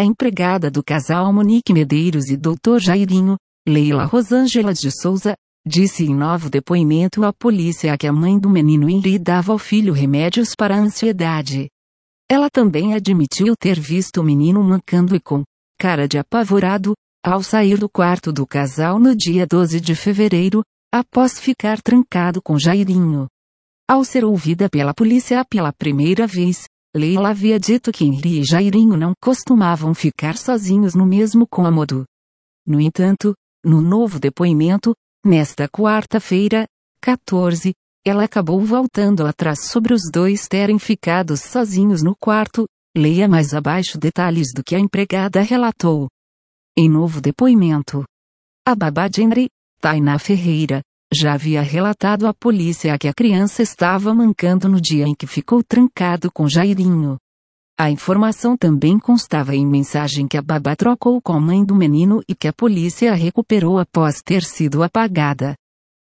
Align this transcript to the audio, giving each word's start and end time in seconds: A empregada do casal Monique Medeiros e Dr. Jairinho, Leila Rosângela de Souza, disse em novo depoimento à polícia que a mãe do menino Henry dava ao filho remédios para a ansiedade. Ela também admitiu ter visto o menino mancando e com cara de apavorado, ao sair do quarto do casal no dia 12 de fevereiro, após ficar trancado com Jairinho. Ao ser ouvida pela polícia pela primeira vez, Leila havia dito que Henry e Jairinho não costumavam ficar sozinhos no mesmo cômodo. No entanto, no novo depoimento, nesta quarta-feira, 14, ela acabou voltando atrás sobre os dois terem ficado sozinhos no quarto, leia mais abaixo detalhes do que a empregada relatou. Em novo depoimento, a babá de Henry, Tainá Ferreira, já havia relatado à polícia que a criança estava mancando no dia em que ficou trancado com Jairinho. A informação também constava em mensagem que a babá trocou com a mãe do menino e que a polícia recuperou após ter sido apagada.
A 0.00 0.02
empregada 0.02 0.70
do 0.70 0.82
casal 0.82 1.30
Monique 1.30 1.74
Medeiros 1.74 2.30
e 2.30 2.36
Dr. 2.38 2.78
Jairinho, 2.78 3.36
Leila 3.68 4.06
Rosângela 4.06 4.72
de 4.72 4.90
Souza, 4.90 5.34
disse 5.62 6.06
em 6.06 6.14
novo 6.14 6.48
depoimento 6.48 7.22
à 7.22 7.34
polícia 7.34 7.98
que 7.98 8.06
a 8.06 8.12
mãe 8.12 8.38
do 8.38 8.48
menino 8.48 8.88
Henry 8.88 9.18
dava 9.18 9.52
ao 9.52 9.58
filho 9.58 9.92
remédios 9.92 10.54
para 10.56 10.74
a 10.74 10.78
ansiedade. 10.78 11.68
Ela 12.30 12.48
também 12.48 12.94
admitiu 12.94 13.54
ter 13.54 13.78
visto 13.78 14.22
o 14.22 14.24
menino 14.24 14.64
mancando 14.64 15.14
e 15.14 15.20
com 15.20 15.44
cara 15.78 16.08
de 16.08 16.16
apavorado, 16.16 16.94
ao 17.22 17.42
sair 17.42 17.76
do 17.76 17.86
quarto 17.86 18.32
do 18.32 18.46
casal 18.46 18.98
no 18.98 19.14
dia 19.14 19.46
12 19.46 19.82
de 19.82 19.94
fevereiro, 19.94 20.62
após 20.90 21.38
ficar 21.38 21.78
trancado 21.82 22.40
com 22.40 22.58
Jairinho. 22.58 23.26
Ao 23.86 24.02
ser 24.02 24.24
ouvida 24.24 24.66
pela 24.70 24.94
polícia 24.94 25.44
pela 25.44 25.74
primeira 25.74 26.26
vez, 26.26 26.64
Leila 26.94 27.30
havia 27.30 27.58
dito 27.58 27.92
que 27.92 28.04
Henry 28.04 28.40
e 28.40 28.44
Jairinho 28.44 28.96
não 28.96 29.12
costumavam 29.22 29.94
ficar 29.94 30.36
sozinhos 30.36 30.92
no 30.92 31.06
mesmo 31.06 31.46
cômodo. 31.46 32.04
No 32.66 32.80
entanto, 32.80 33.32
no 33.64 33.80
novo 33.80 34.18
depoimento, 34.18 34.92
nesta 35.24 35.68
quarta-feira, 35.68 36.66
14, 37.00 37.72
ela 38.04 38.24
acabou 38.24 38.60
voltando 38.60 39.24
atrás 39.24 39.70
sobre 39.70 39.94
os 39.94 40.10
dois 40.10 40.48
terem 40.48 40.80
ficado 40.80 41.36
sozinhos 41.36 42.02
no 42.02 42.16
quarto, 42.16 42.66
leia 42.96 43.28
mais 43.28 43.54
abaixo 43.54 43.96
detalhes 43.96 44.48
do 44.52 44.64
que 44.64 44.74
a 44.74 44.80
empregada 44.80 45.42
relatou. 45.42 46.08
Em 46.76 46.88
novo 46.88 47.20
depoimento, 47.20 48.04
a 48.66 48.74
babá 48.74 49.06
de 49.06 49.22
Henry, 49.22 49.48
Tainá 49.80 50.18
Ferreira, 50.18 50.80
já 51.12 51.32
havia 51.34 51.60
relatado 51.60 52.26
à 52.26 52.32
polícia 52.32 52.96
que 52.96 53.08
a 53.08 53.12
criança 53.12 53.62
estava 53.62 54.14
mancando 54.14 54.68
no 54.68 54.80
dia 54.80 55.04
em 55.06 55.14
que 55.14 55.26
ficou 55.26 55.62
trancado 55.62 56.30
com 56.30 56.48
Jairinho. 56.48 57.18
A 57.78 57.90
informação 57.90 58.56
também 58.56 58.98
constava 58.98 59.54
em 59.54 59.66
mensagem 59.66 60.28
que 60.28 60.36
a 60.36 60.42
babá 60.42 60.76
trocou 60.76 61.20
com 61.20 61.32
a 61.32 61.40
mãe 61.40 61.64
do 61.64 61.74
menino 61.74 62.22
e 62.28 62.34
que 62.34 62.46
a 62.46 62.52
polícia 62.52 63.14
recuperou 63.14 63.78
após 63.78 64.22
ter 64.22 64.42
sido 64.42 64.82
apagada. 64.82 65.54